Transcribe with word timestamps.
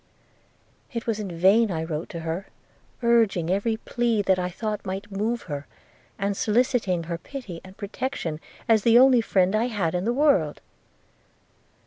It 0.91 1.05
was 1.05 1.19
in 1.19 1.37
vain 1.37 1.69
I 1.69 1.83
wrote 1.83 2.09
to 2.09 2.21
her, 2.21 2.47
urging 3.03 3.51
every 3.51 3.77
plea 3.77 4.23
that 4.23 4.39
I 4.39 4.49
thought 4.49 4.83
might 4.83 5.11
move 5.11 5.43
her, 5.43 5.67
and 6.17 6.35
soliciting 6.35 7.03
her 7.03 7.19
pity 7.19 7.61
and 7.63 7.77
protection, 7.77 8.39
as 8.67 8.81
the 8.81 8.97
only 8.97 9.21
friend 9.21 9.55
I 9.55 9.65
had 9.67 9.93
in 9.93 10.05
the 10.05 10.11
world. 10.13 10.59